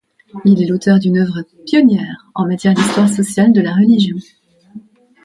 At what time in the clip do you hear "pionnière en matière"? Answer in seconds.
1.67-2.73